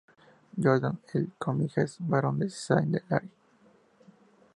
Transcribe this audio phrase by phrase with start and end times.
[0.57, 3.29] Jordán de Cominges, barón de Saint-Lary.